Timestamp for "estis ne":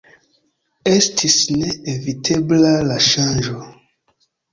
0.91-1.73